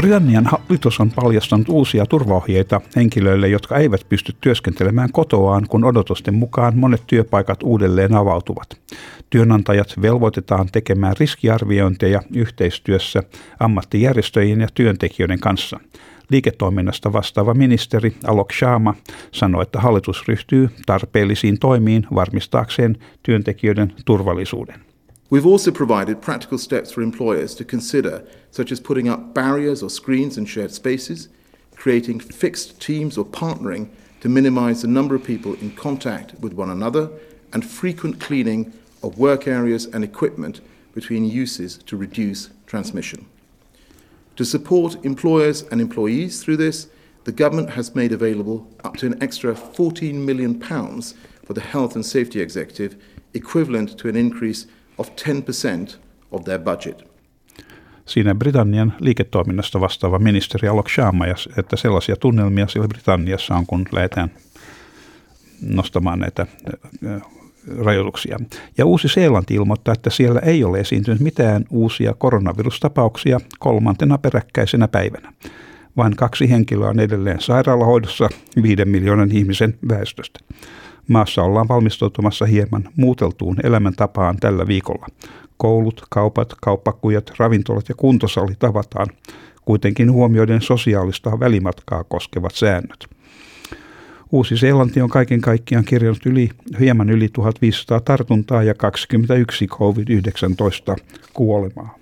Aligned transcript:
Britannian 0.00 0.46
hallitus 0.46 1.00
on 1.00 1.10
paljastanut 1.10 1.68
uusia 1.68 2.06
turvaohjeita 2.06 2.80
henkilöille, 2.96 3.48
jotka 3.48 3.76
eivät 3.76 4.08
pysty 4.08 4.34
työskentelemään 4.40 5.12
kotoaan, 5.12 5.66
kun 5.68 5.84
odotusten 5.84 6.34
mukaan 6.34 6.78
monet 6.78 7.02
työpaikat 7.06 7.62
uudelleen 7.62 8.14
avautuvat. 8.14 8.80
Työnantajat 9.30 9.94
velvoitetaan 10.02 10.68
tekemään 10.72 11.14
riskiarviointeja 11.20 12.22
yhteistyössä 12.34 13.22
ammattijärjestöjen 13.60 14.60
ja 14.60 14.68
työntekijöiden 14.74 15.40
kanssa. 15.40 15.80
Liiketoiminnasta 16.30 17.12
vastaava 17.12 17.54
ministeri 17.54 18.14
Alok 18.26 18.52
Sharma 18.52 18.94
sanoi, 19.32 19.62
että 19.62 19.80
hallitus 19.80 20.28
ryhtyy 20.28 20.70
tarpeellisiin 20.86 21.58
toimiin 21.58 22.06
varmistaakseen 22.14 22.96
työntekijöiden 23.22 23.92
turvallisuuden. 24.04 24.89
We've 25.30 25.46
also 25.46 25.70
provided 25.70 26.20
practical 26.20 26.58
steps 26.58 26.90
for 26.90 27.02
employers 27.02 27.54
to 27.54 27.64
consider, 27.64 28.26
such 28.50 28.72
as 28.72 28.80
putting 28.80 29.08
up 29.08 29.32
barriers 29.32 29.80
or 29.80 29.88
screens 29.88 30.36
in 30.36 30.44
shared 30.44 30.72
spaces, 30.72 31.28
creating 31.76 32.18
fixed 32.18 32.80
teams 32.80 33.16
or 33.16 33.24
partnering 33.24 33.88
to 34.22 34.28
minimize 34.28 34.82
the 34.82 34.88
number 34.88 35.14
of 35.14 35.22
people 35.22 35.54
in 35.54 35.70
contact 35.70 36.34
with 36.40 36.52
one 36.52 36.68
another, 36.68 37.10
and 37.52 37.64
frequent 37.64 38.20
cleaning 38.20 38.72
of 39.04 39.18
work 39.18 39.46
areas 39.46 39.86
and 39.86 40.02
equipment 40.02 40.60
between 40.94 41.24
uses 41.24 41.78
to 41.78 41.96
reduce 41.96 42.50
transmission. 42.66 43.24
To 44.34 44.44
support 44.44 45.04
employers 45.04 45.62
and 45.62 45.80
employees 45.80 46.42
through 46.42 46.56
this, 46.56 46.88
the 47.24 47.32
government 47.32 47.70
has 47.70 47.94
made 47.94 48.12
available 48.12 48.66
up 48.82 48.96
to 48.96 49.06
an 49.06 49.22
extra 49.22 49.54
£14 49.54 50.14
million 50.14 50.60
for 50.60 51.52
the 51.54 51.60
Health 51.60 51.94
and 51.94 52.04
Safety 52.04 52.40
Executive, 52.40 52.96
equivalent 53.32 53.96
to 53.98 54.08
an 54.08 54.16
increase 54.16 54.66
of 55.00 55.08
10% 55.08 55.96
of 56.30 56.44
their 56.44 56.60
budget. 56.60 57.10
Siinä 58.06 58.34
Britannian 58.34 58.92
liiketoiminnasta 59.00 59.80
vastaava 59.80 60.18
ministeri 60.18 60.68
Alok 60.68 60.88
Sharma, 60.90 61.24
että 61.56 61.76
sellaisia 61.76 62.16
tunnelmia 62.16 62.68
siellä 62.68 62.88
Britanniassa 62.88 63.54
on, 63.54 63.66
kun 63.66 63.86
lähdetään 63.92 64.30
nostamaan 65.62 66.18
näitä 66.18 66.46
rajoituksia. 67.78 68.38
Ja 68.78 68.86
Uusi-Seelanti 68.86 69.54
ilmoittaa, 69.54 69.94
että 69.94 70.10
siellä 70.10 70.40
ei 70.40 70.64
ole 70.64 70.80
esiintynyt 70.80 71.20
mitään 71.20 71.64
uusia 71.70 72.14
koronavirustapauksia 72.14 73.40
kolmantena 73.58 74.18
peräkkäisenä 74.18 74.88
päivänä. 74.88 75.32
Vain 75.96 76.16
kaksi 76.16 76.50
henkilöä 76.50 76.88
on 76.88 77.00
edelleen 77.00 77.40
sairaalahoidossa 77.40 78.28
viiden 78.62 78.88
miljoonan 78.88 79.32
ihmisen 79.32 79.78
väestöstä. 79.88 80.40
Maassa 81.10 81.42
ollaan 81.42 81.68
valmistautumassa 81.68 82.46
hieman 82.46 82.88
muuteltuun 82.96 83.56
elämäntapaan 83.62 84.36
tällä 84.36 84.66
viikolla. 84.66 85.06
Koulut, 85.56 86.04
kaupat, 86.10 86.54
kauppakujat, 86.62 87.32
ravintolat 87.38 87.88
ja 87.88 87.94
kuntosalit 87.94 88.64
avataan, 88.64 89.06
kuitenkin 89.64 90.12
huomioiden 90.12 90.62
sosiaalista 90.62 91.40
välimatkaa 91.40 92.04
koskevat 92.04 92.54
säännöt. 92.54 93.06
Uusi-Seelanti 94.32 95.00
on 95.00 95.08
kaiken 95.08 95.40
kaikkiaan 95.40 95.84
kirjannut 95.84 96.26
yli, 96.26 96.48
hieman 96.80 97.10
yli 97.10 97.28
1500 97.28 98.00
tartuntaa 98.00 98.62
ja 98.62 98.74
21 98.74 99.66
COVID-19 99.66 100.96
kuolemaa. 101.32 101.99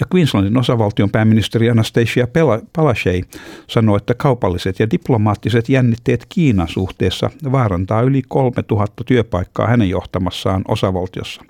Ja 0.00 0.06
Queenslandin 0.14 0.58
osavaltion 0.58 1.10
pääministeri 1.10 1.70
Anastasia 1.70 2.26
Palaszczuk 2.72 3.24
sanoi, 3.66 3.96
että 3.96 4.14
kaupalliset 4.14 4.80
ja 4.80 4.90
diplomaattiset 4.90 5.68
jännitteet 5.68 6.26
Kiinan 6.28 6.68
suhteessa 6.68 7.30
vaarantaa 7.52 8.02
yli 8.02 8.22
3000 8.28 9.04
työpaikkaa 9.04 9.66
hänen 9.66 9.90
johtamassaan 9.90 10.64
osavaltiossa. 10.68 11.42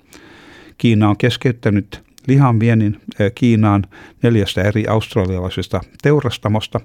Kiina 0.77 1.09
on 1.09 1.17
keskeyttänyt 1.17 2.03
lihan 2.27 2.59
viennin 2.59 3.01
Kiinaan 3.35 3.83
neljästä 4.23 4.61
eri 4.61 4.87
australialaisesta 4.87 5.81
teurastamosta, 6.01 6.79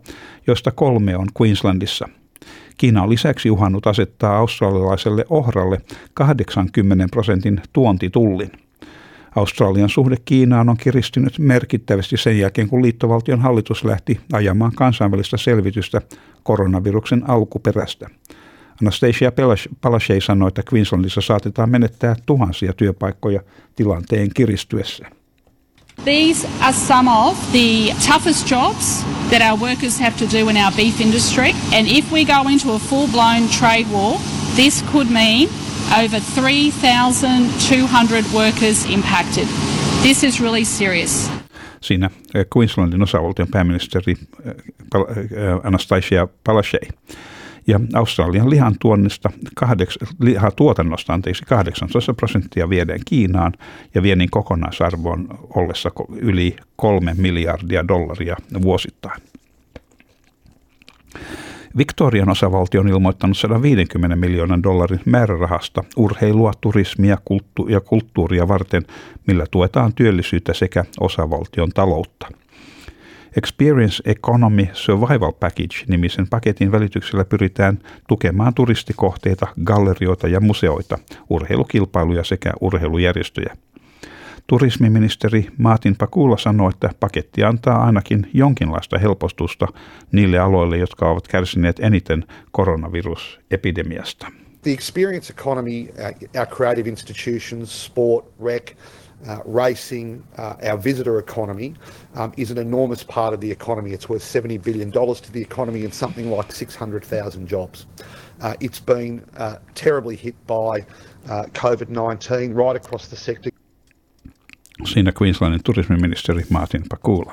joista 0.47 0.71
kolme 0.71 1.17
on 1.17 1.29
Queenslandissa. 1.41 2.09
Kiina 2.79 3.03
on 3.03 3.11
lisäksi 3.11 3.51
uhannut 3.51 3.87
asettaa 3.87 4.37
australialaiselle 4.37 5.25
ohralle 5.31 5.81
80 6.15 7.07
prosentin 7.11 7.61
tuontitullin. 7.73 8.53
Australian 9.37 9.89
suhde 9.89 10.17
Kiinaan 10.25 10.69
on 10.69 10.77
kiristynyt 10.77 11.39
merkittävästi 11.39 12.17
sen 12.17 12.39
jälkeen, 12.39 12.69
kun 12.69 12.83
liittovaltion 12.83 13.41
hallitus 13.41 13.85
lähti 13.85 14.21
ajamaan 14.33 14.73
kansainvälistä 14.75 15.37
selvitystä 15.37 16.03
koronaviruksen 16.43 17.31
alkuperästä. 17.31 18.11
Anastasia 18.83 19.33
Palaszczuk 19.81 20.23
sanoi, 20.23 20.49
että 20.49 20.63
Queenslandissa 20.73 21.21
saatetaan 21.21 21.71
menettää 21.71 22.17
tuhansia 22.27 22.73
työpaikkoja 22.73 23.41
tilanteen 23.77 24.31
kiristyessä. 24.35 25.07
These 26.05 26.49
are 26.61 26.73
some 26.73 27.11
of 27.11 27.53
the 27.53 27.95
toughest 28.07 28.51
jobs 28.51 29.05
that 29.31 29.43
our 29.51 29.61
workers 29.61 30.01
have 30.01 30.17
to 30.19 30.25
do 30.25 30.49
in 30.49 30.57
our 30.57 30.73
beef 30.77 31.01
industry. 31.01 31.53
And 31.73 31.87
if 31.87 32.13
we 32.13 32.25
go 32.25 32.49
into 32.49 32.73
a 32.73 32.79
full 32.79 33.09
blown 33.09 33.49
trade 33.49 33.87
war, 33.93 34.19
this 34.57 34.85
could 34.93 35.11
mean 35.11 35.49
over 35.99 36.21
3,200 36.21 38.25
workers 38.33 38.87
impacted. 38.87 39.49
This 40.03 40.25
is 40.25 40.41
really 40.41 40.65
serious. 40.65 41.31
Siinä 41.81 42.11
eh, 42.35 42.47
Queenslandin 42.57 43.03
osavaltion 43.03 43.49
pääministeri 43.49 44.17
eh, 44.47 44.47
eh, 44.47 44.55
Anastasia 45.65 46.29
Palaszczuk. 46.45 46.83
Ja 47.67 47.81
Australian 47.95 48.51
lihan 48.51 48.75
tuonnista, 48.81 49.31
kahdeks, 49.55 49.99
lihatuotannosta 50.21 51.15
anteeksi 51.15 51.45
18 51.45 52.15
prosenttia 52.15 52.69
viedään 52.69 53.01
Kiinaan 53.05 53.53
ja 53.95 54.03
viennin 54.03 54.31
kokonaisarvo 54.31 55.11
on 55.11 55.29
ollessa 55.57 55.91
yli 56.15 56.57
kolme 56.77 57.15
miljardia 57.17 57.89
dollaria 57.89 58.37
vuosittain. 58.63 59.23
Victorian 61.77 62.29
osavaltio 62.29 62.81
on 62.81 62.89
ilmoittanut 62.89 63.39
150 63.39 64.17
miljoonan 64.17 64.63
dollarin 64.63 65.01
määrärahasta 65.05 65.85
urheilua, 65.97 66.53
turismia 66.61 67.19
kulttu- 67.25 67.69
ja 67.69 67.81
kulttuuria 67.81 68.49
varten, 68.49 68.83
millä 69.27 69.47
tuetaan 69.51 69.95
työllisyyttä 69.95 70.55
sekä 70.55 70.85
osavaltion 71.01 71.71
taloutta. 71.71 72.29
Experience 73.37 74.03
Economy 74.07 74.67
Survival 74.73 75.33
Package-nimisen 75.33 76.27
paketin 76.31 76.73
välityksellä 76.73 77.25
pyritään 77.25 77.79
tukemaan 78.09 78.55
turistikohteita, 78.55 79.47
gallerioita 79.65 80.29
ja 80.29 80.41
museoita, 80.41 80.99
urheilukilpailuja 81.31 82.25
sekä 82.25 82.53
urheilujärjestöjä. 82.61 83.57
Turismiministeri 84.53 85.47
Martin 85.59 85.97
Pakula 85.97 86.37
sanoi, 86.37 86.71
että 86.71 86.91
paketti 87.01 87.45
antaa 87.45 87.85
ainakin 87.85 88.31
jonkinlaista 88.35 88.99
helpostusta 88.99 89.67
niille 90.13 90.39
aloille, 90.39 90.77
jotka 90.77 91.11
ovat 91.11 91.29
kärsineet 91.29 91.81
eniten 91.81 92.25
koronavirusepidemiasta. 92.51 94.27
The 94.63 94.71
experience 94.71 95.33
economy, 95.33 95.81
uh, 95.81 96.41
our 96.41 96.47
creative 96.47 96.89
institutions, 96.89 97.85
sport, 97.85 98.25
rec, 98.45 98.71
uh, 98.71 99.55
racing, 99.65 100.23
uh, 100.39 100.71
our 100.71 100.85
visitor 100.85 101.19
economy 101.19 101.75
um, 102.21 102.33
is 102.37 102.51
an 102.51 102.59
enormous 102.59 103.05
part 103.15 103.35
of 103.35 103.41
the 103.41 103.51
economy. 103.51 103.93
It's 103.93 104.09
worth 104.09 104.45
$70 104.45 104.63
billion 104.63 104.93
to 104.93 105.33
the 105.33 105.41
economy 105.41 105.85
and 105.85 105.95
something 105.95 106.37
like 106.37 106.53
600,000 106.53 107.49
jobs. 107.49 107.87
Uh, 108.41 108.55
it's 108.61 108.81
been 108.81 109.23
uh, 109.37 109.55
terribly 109.75 110.17
hit 110.17 110.35
by 110.47 110.85
uh, 111.31 111.45
COVID 111.55 111.89
19 111.89 112.55
right 112.55 112.77
across 112.77 113.09
the 113.09 113.17
sector. 113.17 113.52
Siinä 114.85 115.13
Queenslandin 115.23 115.63
turismiministeri 115.65 116.43
Martin 116.51 116.83
Pakula. 116.89 117.33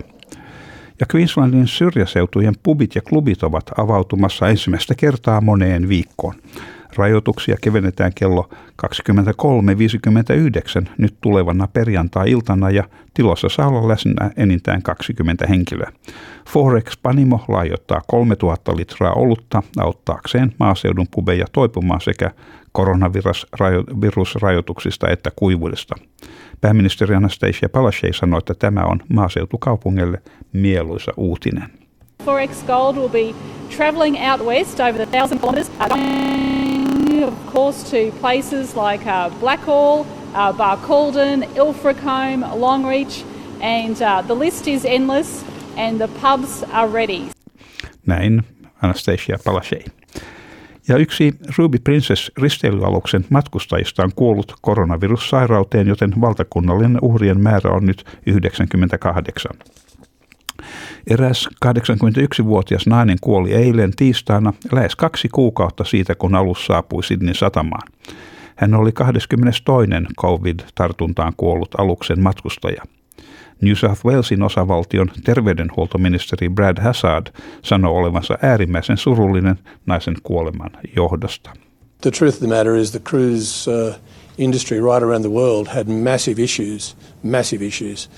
Ja 1.00 1.06
Queenslandin 1.16 1.68
syrjäseutujen 1.68 2.56
pubit 2.64 2.96
ja 2.96 3.02
klubit 3.02 3.44
ovat 3.44 3.72
avautumassa 3.78 4.48
ensimmäistä 4.48 4.96
kertaa 4.96 5.42
moneen 5.42 5.90
viikkoon. 5.90 6.36
Rajoituksia 6.96 7.58
kevennetään 7.62 8.12
kello 8.16 8.50
23.59 8.82 8.88
nyt 10.98 11.16
tulevana 11.22 11.68
perjantai-iltana 11.68 12.70
ja 12.70 12.84
tilossa 13.14 13.50
saa 13.50 13.68
olla 13.68 13.88
läsnä 13.88 14.32
enintään 14.38 14.82
20 14.82 15.48
henkilöä. 15.48 15.92
Forex 16.50 16.98
Panimo 17.04 17.46
laajoittaa 17.48 18.02
3000 18.08 18.76
litraa 18.76 19.14
olutta 19.14 19.64
auttaakseen 19.78 20.54
maaseudun 20.60 21.08
pubeja 21.12 21.46
toipumaan 21.52 22.02
sekä 22.02 22.32
koronavirusrajoituksista 22.72 25.10
että 25.10 25.32
kuivuudesta. 25.36 25.96
Pääministeri 26.62 27.16
Anastasia 27.16 27.70
Palaszczuk 27.70 28.16
sanoi, 28.16 28.38
että 28.38 28.54
tämä 28.54 28.82
on 28.82 29.00
maaseutukaupungille 29.14 30.22
mieluisa 30.54 31.12
uutinen. 31.18 31.70
Forex 32.26 32.64
Gold 32.68 32.96
will 32.96 33.10
be 33.10 33.36
travelling 33.78 34.18
out 34.32 34.48
west 34.48 34.80
over 34.80 34.96
the 34.96 35.06
thousand 35.06 35.40
kilometres, 35.40 35.72
uh, 37.00 37.28
of 37.28 37.54
course, 37.54 37.92
to 37.92 38.12
places 38.20 38.76
like 38.76 39.06
uh, 39.06 39.30
Blackall, 39.40 40.06
uh, 40.34 40.54
Barcaldine, 40.54 41.48
Ilfracombe, 41.56 42.46
Longreach, 42.56 43.24
and 43.62 44.02
uh, 44.02 44.22
the 44.28 44.36
list 44.36 44.68
is 44.68 44.86
endless 44.86 45.44
and 45.78 45.98
the 45.98 46.08
pubs 46.08 46.64
are 46.72 46.94
ready. 46.94 47.22
Näin 48.06 48.44
Anastasia 48.82 49.38
Palaszczuk. 49.44 49.84
Ja 50.88 50.98
yksi 50.98 51.34
Ruby 51.58 51.78
Princess 51.80 52.32
risteilyaluksen 52.38 53.26
matkustajista 53.30 54.04
on 54.04 54.12
kuollut 54.16 54.54
koronavirussairauteen, 54.62 55.88
joten 55.88 56.22
valtakunnallinen 56.22 56.98
uhrien 57.02 57.42
määrä 57.42 57.72
on 57.72 57.86
nyt 57.86 58.06
98. 58.26 59.52
Eräs 61.10 61.50
81-vuotias 61.66 62.88
nainen 62.88 63.18
kuoli 63.22 63.54
eilen 63.54 63.92
tiistaina 63.96 64.54
lähes 64.72 64.96
kaksi 64.96 65.30
kuukautta 65.30 65.84
siitä, 65.84 66.16
kun 66.16 66.36
alus 66.36 66.66
saapui 66.66 67.04
Sydneyn 67.04 67.36
satamaan. 67.36 67.88
Hän 68.56 68.74
oli 68.74 68.92
22. 68.92 69.64
COVID-tartuntaan 70.22 71.34
kuollut 71.38 71.76
aluksen 71.78 72.20
matkustaja. 72.20 72.84
New 73.62 73.74
South 73.74 74.06
Walesin 74.06 74.44
osavaltion 74.44 75.12
terveydenhuoltoministeri 75.24 76.50
Brad 76.50 76.82
Hazard 76.82 77.28
sanoi 77.62 77.92
olevansa 77.92 78.38
äärimmäisen 78.42 78.98
surullinen 78.98 79.60
naisen 79.86 80.16
kuoleman 80.24 80.72
johdosta. 80.96 81.50
The 82.02 82.12
truth 82.12 82.36
of 82.36 82.40
the 82.40 82.48
matter 82.48 82.76
is 82.76 82.92
the 82.92 83.00
cruise 83.00 83.72
uh, 83.72 83.96
industry 84.38 84.78
right 84.78 85.04
around 85.04 85.22
the 85.22 85.32
world 85.32 85.68
had 85.68 85.88
massive 85.88 86.44
issues, 86.44 86.98
massive 87.24 87.66
issues. 87.66 88.10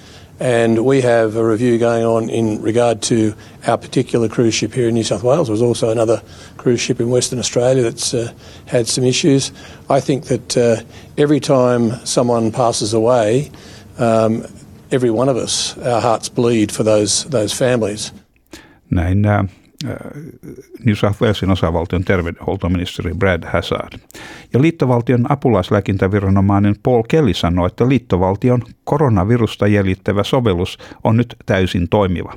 And 0.41 0.85
we 0.85 1.01
have 1.01 1.35
a 1.35 1.45
review 1.45 1.77
going 1.77 2.03
on 2.03 2.27
in 2.27 2.63
regard 2.63 3.03
to 3.03 3.35
our 3.67 3.77
particular 3.77 4.27
cruise 4.27 4.55
ship 4.55 4.73
here 4.73 4.87
in 4.87 4.95
New 4.95 5.03
South 5.03 5.21
Wales. 5.21 5.47
There's 5.49 5.61
also 5.61 5.91
another 5.91 6.23
cruise 6.57 6.81
ship 6.81 6.99
in 6.99 7.11
Western 7.11 7.37
Australia 7.37 7.83
that's 7.83 8.11
uh, 8.15 8.33
had 8.65 8.87
some 8.87 9.05
issues. 9.07 9.51
I 9.87 9.99
think 9.99 10.25
that 10.25 10.57
uh, 10.57 10.81
every 11.15 11.39
time 11.39 11.91
someone 12.05 12.51
passes 12.51 12.91
away, 12.91 13.51
um, 13.99 14.43
every 14.91 15.11
one 15.11 15.29
of 15.29 15.37
us, 15.37 15.77
our 15.77 16.01
hearts 16.01 16.27
bleed 16.27 16.71
for 16.71 16.83
those, 16.83 17.23
those 17.29 17.53
families. 17.53 18.11
Näin 18.89 19.21
nämä 19.21 19.45
New 20.85 20.95
South 20.95 21.21
Walesin 21.21 21.49
osavaltion 21.49 22.03
terveydenhuoltoministeri 22.03 23.13
Brad 23.13 23.43
Hazard. 23.43 23.99
Ja 24.53 24.61
liittovaltion 24.61 25.31
apulaislääkintäviranomainen 25.31 26.75
Paul 26.83 27.03
Kelly 27.07 27.33
sanoi, 27.33 27.67
että 27.67 27.89
liittovaltion 27.89 28.63
koronavirusta 28.83 29.67
jäljittävä 29.67 30.23
sovellus 30.23 30.77
on 31.03 31.17
nyt 31.17 31.35
täysin 31.45 31.89
toimiva. 31.89 32.33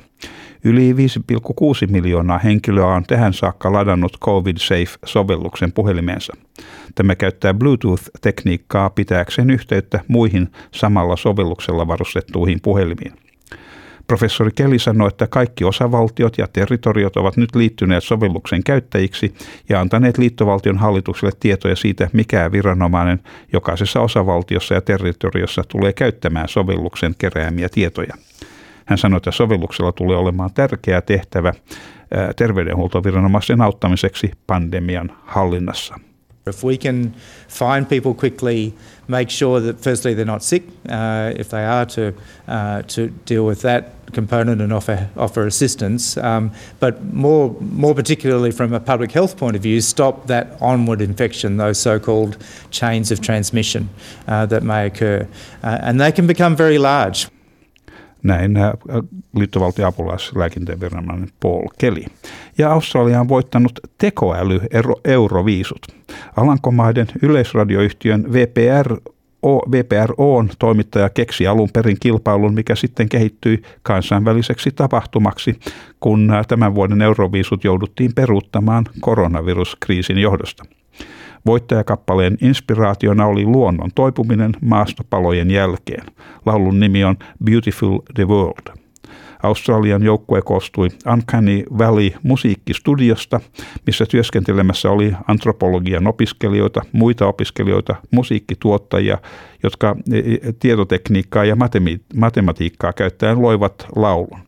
Yli 0.63 0.93
5,6 0.93 1.91
miljoonaa 1.91 2.37
henkilöä 2.37 2.85
on 2.85 3.03
tähän 3.03 3.33
saakka 3.33 3.73
ladannut 3.73 4.17
COVID 4.25 4.57
Safe-sovelluksen 4.57 5.71
puhelimeensa. 5.71 6.33
Tämä 6.95 7.15
käyttää 7.15 7.53
Bluetooth-tekniikkaa 7.53 8.89
pitääkseen 8.89 9.49
yhteyttä 9.51 9.99
muihin 10.07 10.49
samalla 10.71 11.15
sovelluksella 11.15 11.87
varustettuihin 11.87 12.59
puhelimiin. 12.61 13.24
Professori 14.07 14.51
Kelly 14.55 14.79
sanoi, 14.79 15.07
että 15.07 15.27
kaikki 15.27 15.63
osavaltiot 15.63 16.37
ja 16.37 16.47
territoriot 16.53 17.17
ovat 17.17 17.37
nyt 17.37 17.55
liittyneet 17.55 18.03
sovelluksen 18.03 18.63
käyttäjiksi 18.63 19.35
ja 19.69 19.81
antaneet 19.81 20.17
liittovaltion 20.17 20.77
hallitukselle 20.77 21.33
tietoja 21.39 21.75
siitä, 21.75 22.09
mikä 22.13 22.51
viranomainen 22.51 23.19
jokaisessa 23.53 24.01
osavaltiossa 24.01 24.73
ja 24.73 24.81
territoriossa 24.81 25.63
tulee 25.67 25.93
käyttämään 25.93 26.47
sovelluksen 26.47 27.15
keräämiä 27.17 27.69
tietoja. 27.69 28.13
Hän 28.85 28.97
sanoi, 28.97 29.17
että 29.17 29.31
sovelluksella 29.31 29.91
tulee 29.91 30.17
olemaan 30.17 30.53
tärkeä 30.53 31.01
tehtävä 31.01 31.53
terveydenhuoltoviranomaisten 32.35 33.61
auttamiseksi 33.61 34.31
pandemian 34.47 35.11
hallinnassa. 35.25 35.99
If 36.47 36.63
we 36.63 36.77
can 36.77 37.13
find 37.47 37.89
people 37.89 38.13
quickly, 38.13 38.71
make 39.07 39.31
sure 39.31 39.59
that 39.59 39.79
firstly 39.79 40.13
they're 40.13 40.25
not 40.25 40.43
sick, 40.43 40.61
uh, 40.87 41.33
if 41.35 41.49
they 41.49 41.65
are 41.65 41.87
to 41.87 42.13
uh, 42.47 42.83
to 42.83 43.07
deal 43.25 43.47
with 43.47 43.63
that 43.63 43.93
component 44.13 44.61
and 44.61 44.71
offer 44.71 45.09
offer 45.17 45.47
assistance, 45.47 46.17
um, 46.17 46.51
but 46.79 47.03
more 47.03 47.55
more 47.59 47.95
particularly 47.95 48.51
from 48.51 48.73
a 48.73 48.79
public 48.79 49.11
health 49.11 49.37
point 49.37 49.55
of 49.55 49.63
view, 49.63 49.81
stop 49.81 50.27
that 50.27 50.55
onward 50.61 51.01
infection, 51.01 51.57
those 51.57 51.79
so-called 51.79 52.37
chains 52.69 53.11
of 53.11 53.21
transmission 53.21 53.89
uh, 54.27 54.45
that 54.45 54.61
may 54.61 54.85
occur, 54.85 55.27
uh, 55.63 55.79
and 55.81 55.99
they 55.99 56.11
can 56.11 56.27
become 56.27 56.55
very 56.55 56.77
large. 56.77 57.27
Näin 58.25 58.57
äh, 58.57 58.71
liittovaltion 59.35 59.87
apulaislääkintäviranomainen 59.87 61.29
Paul 61.39 61.67
Kelly. 61.77 62.03
Ja 62.57 62.71
Australia 62.71 63.21
on 63.21 63.29
voittanut 63.29 63.79
tekoäly 63.97 64.61
euroviisut. 65.03 65.81
Alankomaiden 66.35 67.07
yleisradioyhtiön 67.21 68.33
VPR 68.33 68.95
VPROn 69.71 70.49
toimittaja 70.59 71.09
keksi 71.09 71.47
alun 71.47 71.69
perin 71.73 71.97
kilpailun, 71.99 72.53
mikä 72.53 72.75
sitten 72.75 73.09
kehittyi 73.09 73.61
kansainväliseksi 73.81 74.71
tapahtumaksi, 74.71 75.59
kun 75.99 76.33
äh, 76.33 76.47
tämän 76.47 76.75
vuoden 76.75 77.01
euroviisut 77.01 77.63
jouduttiin 77.63 78.13
peruuttamaan 78.15 78.85
koronaviruskriisin 78.99 80.17
johdosta. 80.17 80.65
Voittajakappaleen 81.45 82.37
inspiraationa 82.41 83.25
oli 83.25 83.45
luonnon 83.45 83.89
toipuminen 83.95 84.51
maastopalojen 84.61 85.51
jälkeen. 85.51 86.05
Laulun 86.45 86.79
nimi 86.79 87.03
on 87.03 87.17
Beautiful 87.45 87.99
the 88.13 88.27
World. 88.27 88.85
Australian 89.43 90.03
joukkue 90.03 90.41
koostui 90.41 90.89
Uncanny 91.13 91.63
Valley 91.77 92.11
musiikkistudiosta, 92.23 93.39
missä 93.85 94.05
työskentelemässä 94.05 94.91
oli 94.91 95.13
antropologian 95.27 96.07
opiskelijoita, 96.07 96.81
muita 96.91 97.27
opiskelijoita, 97.27 97.95
musiikkituottajia, 98.11 99.17
jotka 99.63 99.95
e, 100.11 100.19
e, 100.19 100.53
tietotekniikkaa 100.59 101.45
ja 101.45 101.57
matematiikkaa 102.15 102.93
käyttäen 102.93 103.41
loivat 103.41 103.87
laulun. 103.95 104.39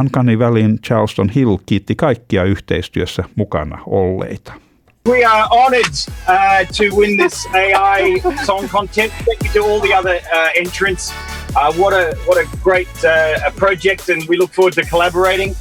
Uncanny 0.00 0.38
Valleyn 0.38 0.78
Charleston 0.86 1.28
Hill 1.28 1.56
kiitti 1.66 1.94
kaikkia 1.94 2.44
yhteistyössä 2.44 3.24
mukana 3.36 3.78
olleita. 3.86 4.67
We 5.08 5.24
are 5.24 5.48
honoured 5.50 5.96
uh, 6.26 6.64
to 6.72 6.96
win 6.96 7.16
this 7.16 7.46
AI 7.54 8.20
song 8.44 8.68
contest. 8.68 9.14
Thank 9.24 9.42
you 9.44 9.52
to 9.52 9.70
all 9.70 9.80
the 9.80 9.94
other 9.94 10.20
uh, 10.34 10.50
entrants. 10.54 11.12
Uh, 11.56 11.72
what 11.72 11.94
a 11.94 12.14
what 12.26 12.38
a 12.38 12.46
great 12.62 13.04
uh, 13.04 13.50
project, 13.56 14.08
and 14.08 14.22
we 14.28 14.36
look 14.36 14.52
forward 14.52 14.74
to 14.74 14.82
collaborating. 14.82 15.54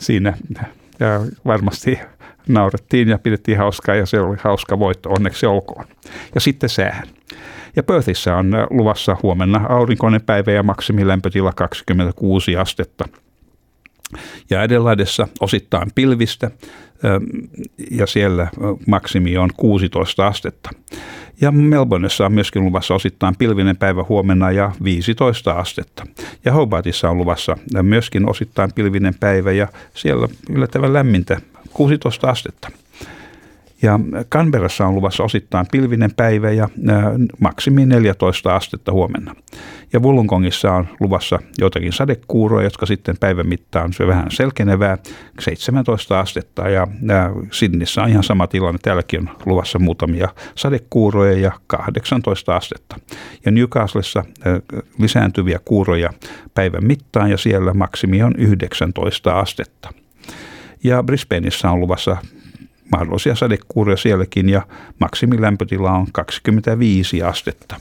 Siinä 0.00 0.36
ja 1.00 1.20
varmasti 1.46 2.00
naurettiin 2.48 3.08
ja 3.08 3.18
pidettiin 3.18 3.58
hauskaa 3.58 3.94
ja 3.94 4.06
se 4.06 4.20
oli 4.20 4.36
hauska 4.40 4.78
voitto, 4.78 5.10
onneksi 5.10 5.46
olkoon. 5.46 5.84
Ja 6.34 6.40
sitten 6.40 6.68
säähän. 6.68 7.08
Ja 7.76 7.82
Perthissä 7.82 8.36
on 8.36 8.52
luvassa 8.70 9.16
huomenna 9.22 9.66
aurinkoinen 9.68 10.22
päivä 10.22 10.52
ja 10.52 10.62
maksimilämpötila 10.62 11.52
26 11.52 12.56
astetta. 12.56 13.08
Ja 14.50 14.60
Adelaidessa 14.60 15.28
osittain 15.40 15.88
pilvistä 15.94 16.50
ja 17.90 18.06
siellä 18.06 18.48
maksimi 18.86 19.36
on 19.36 19.50
16 19.56 20.26
astetta. 20.26 20.70
Ja 21.40 21.52
Melbourneissa 21.52 22.26
on 22.26 22.32
myöskin 22.32 22.64
luvassa 22.64 22.94
osittain 22.94 23.36
pilvinen 23.36 23.76
päivä 23.76 24.04
huomenna 24.08 24.50
ja 24.50 24.72
15 24.84 25.52
astetta. 25.52 26.06
Ja 26.44 26.52
Hobartissa 26.52 27.10
on 27.10 27.18
luvassa 27.18 27.56
myöskin 27.82 28.28
osittain 28.28 28.72
pilvinen 28.74 29.14
päivä 29.20 29.52
ja 29.52 29.68
siellä 29.94 30.28
yllättävän 30.50 30.92
lämmintä 30.92 31.40
16 31.72 32.30
astetta. 32.30 32.70
Ja 33.82 34.00
Canberrassa 34.32 34.86
on 34.86 34.94
luvassa 34.94 35.22
osittain 35.22 35.66
pilvinen 35.72 36.10
päivä 36.16 36.50
ja 36.50 36.68
maksimi 37.40 37.86
14 37.86 38.56
astetta 38.56 38.92
huomenna. 38.92 39.34
Ja 39.92 40.00
Wollongongissa 40.00 40.72
on 40.72 40.88
luvassa 41.00 41.38
joitakin 41.58 41.92
sadekuuroja, 41.92 42.66
jotka 42.66 42.86
sitten 42.86 43.16
päivän 43.20 43.46
mittaan 43.46 43.92
syö 43.92 44.06
vähän 44.06 44.30
selkenevää, 44.30 44.98
17 45.38 46.20
astetta. 46.20 46.68
Ja 46.68 46.86
Sydneyssä 47.50 48.02
on 48.02 48.08
ihan 48.08 48.22
sama 48.22 48.46
tilanne, 48.46 48.78
täälläkin 48.82 49.20
on 49.20 49.36
luvassa 49.46 49.78
muutamia 49.78 50.28
sadekuuroja 50.54 51.38
ja 51.38 51.52
18 51.66 52.56
astetta. 52.56 52.96
Ja 53.44 53.50
Newcastlessa 53.50 54.24
lisääntyviä 54.98 55.58
kuuroja 55.64 56.10
päivän 56.54 56.84
mittaan 56.84 57.30
ja 57.30 57.36
siellä 57.36 57.74
maksimi 57.74 58.22
on 58.22 58.34
19 58.38 59.38
astetta. 59.38 59.92
Ja 60.84 61.02
Brisbaneissa 61.02 61.70
on 61.70 61.80
luvassa 61.80 62.16
mahdollisia 62.92 63.34
sadekuuria 63.34 63.96
sielläkin 63.96 64.48
ja 64.48 64.62
maksimilämpötila 64.98 65.92
on 65.92 66.06
25 66.12 67.22
astetta. 67.22 67.76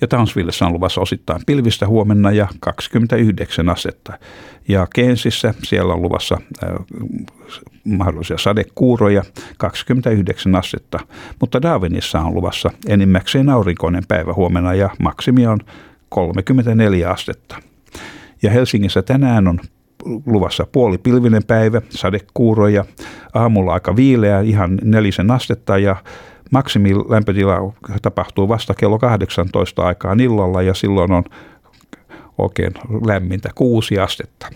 Ja 0.00 0.08
Townsvillessä 0.08 0.66
on 0.66 0.72
luvassa 0.72 1.00
osittain 1.00 1.40
pilvistä 1.46 1.86
huomenna 1.86 2.30
ja 2.30 2.48
29 2.60 3.68
astetta. 3.68 4.18
Ja 4.68 4.86
Keensissä 4.94 5.54
siellä 5.62 5.94
on 5.94 6.02
luvassa 6.02 6.38
äh, 6.64 6.70
mahdollisia 7.84 8.38
sadekuuroja 8.38 9.22
29 9.58 10.54
astetta, 10.54 10.98
mutta 11.40 11.62
Darwinissa 11.62 12.20
on 12.20 12.34
luvassa 12.34 12.70
enimmäkseen 12.88 13.48
aurinkoinen 13.48 14.02
päivä 14.08 14.32
huomenna 14.32 14.74
ja 14.74 14.90
maksimi 14.98 15.46
on 15.46 15.60
34 16.08 17.10
astetta. 17.10 17.56
Ja 18.42 18.50
Helsingissä 18.50 19.02
tänään 19.02 19.48
on 19.48 19.60
luvassa 20.26 20.66
puolipilvinen 20.72 21.44
päivä, 21.44 21.82
sadekuuroja, 21.90 22.84
aamulla 23.34 23.72
aika 23.72 23.96
viileä, 23.96 24.40
ihan 24.40 24.78
nelisen 24.84 25.30
astetta 25.30 25.78
ja 25.78 25.96
maksimilämpötila 26.50 27.72
tapahtuu 28.02 28.48
vasta 28.48 28.74
kello 28.74 28.98
18 28.98 29.82
aikaan 29.82 30.20
illalla 30.20 30.62
ja 30.62 30.74
silloin 30.74 31.12
on 31.12 31.24
oikein 32.38 32.72
lämmintä 33.06 33.50
kuusi 33.54 33.98
astetta. 33.98 34.48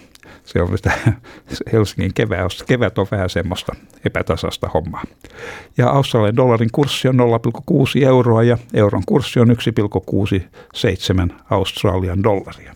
Se 0.45 0.63
on 0.63 0.77
sitä 0.77 0.93
Helsingin 1.73 2.15
kevät, 2.15 2.53
kevät 2.67 2.99
on 2.99 3.07
vähän 3.11 3.31
semmoista 3.31 3.73
epätasasta 4.05 4.69
hommaa. 4.75 5.03
Ja 5.77 5.89
Australian 5.91 6.37
dollarin 6.37 6.69
kurssi 6.73 7.09
on 7.09 7.17
0,6 8.01 8.05
euroa 8.07 8.43
ja 8.43 8.59
euron 8.75 9.03
kurssi 9.07 9.41
on 9.41 9.49
1,67 11.29 11.35
Australian 11.51 12.23
dollaria. 12.23 12.75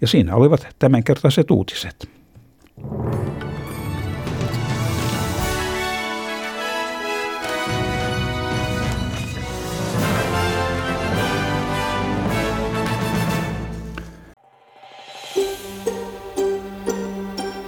Ja 0.00 0.06
siinä 0.08 0.34
olivat 0.34 0.66
tämänkertaiset 0.78 1.50
uutiset. 1.50 2.08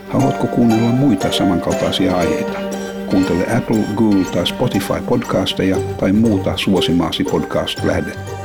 Haluatko 0.08 0.46
kuunnella 0.46 0.88
muita 0.88 1.32
samankaltaisia 1.32 2.16
aiheita? 2.16 2.58
Kuuntele 3.06 3.56
Apple, 3.56 3.84
Google 3.96 4.24
tai 4.24 4.46
Spotify 4.46 5.00
podcasteja 5.08 5.76
tai 6.00 6.12
muuta 6.12 6.56
suosimaasi 6.56 7.24
podcast-lähdettä. 7.24 8.39